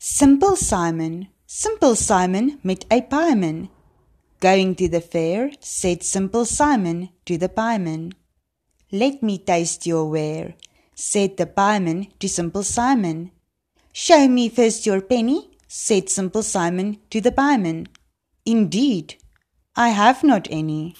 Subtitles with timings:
[0.00, 3.68] Simple Simon, Simple Simon met a pieman.
[4.38, 8.12] Going to the fair, said Simple Simon to the pieman.
[8.92, 10.54] Let me taste your ware,
[10.94, 13.32] said the pieman to Simple Simon.
[13.92, 17.88] Show me first your penny, said Simple Simon to the pieman.
[18.46, 19.16] Indeed,
[19.74, 20.94] I have not any,